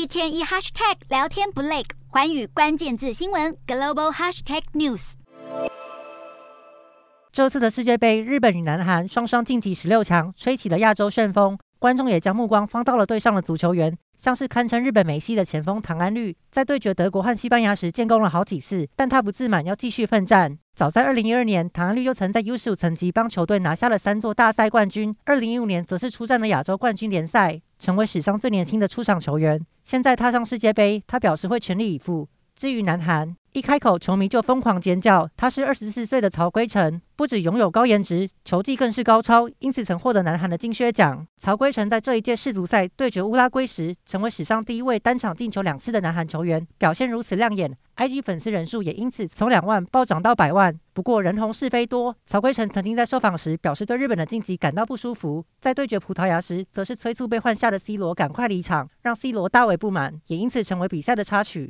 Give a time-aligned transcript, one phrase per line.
[0.00, 5.12] 一天一 hashtag 聊天不累，寰宇关键字新闻 global hashtag news。
[7.30, 11.58] 这次的世界杯，日本与南韩双双晋级十六强，吹起了亚洲旋风。
[11.78, 20.56] 观众也将目光放到了队上的足球员，像是堪称日本梅西的前锋唐安绿，在对决德国和西班牙时建功了好几次，但他不自满，要继续奋战。
[20.74, 25.14] 早在二零一二年，唐安绿就曾在 U 十五层级帮球队拿下了三座大赛冠军。
[25.26, 29.58] 二零一五年则是出战了亚洲冠军联赛，成为史上最年轻的出场球员。
[29.82, 32.28] 现在踏上世界杯，他表示会全力以赴。
[32.60, 35.26] 至于南韩，一开口球迷就疯狂尖叫。
[35.34, 41.26] 他是二十四岁的曹圭成，不止拥有高颜值，球技更是高超，因此曾获得南韩的金靴奖。
[41.38, 50.78] 曹圭成在这一届世足赛对决乌拉圭时，成为史上第一位单场进球两次的南韩球员，表现如此亮眼，IG 粉丝人数也因此从两万暴涨到百万。
[50.92, 61.68] 不过人红是非多，曹圭成曾经在受访时表示对日本的晋级感到不舒服，在对决葡萄牙时，则是催促被换下的 C 罗赶快离场，让 C 罗大为不满，也因此成为比赛的插曲。